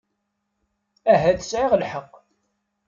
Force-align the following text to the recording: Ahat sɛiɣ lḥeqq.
Ahat 1.13 1.39
sɛiɣ 1.43 1.73
lḥeqq. 1.81 2.13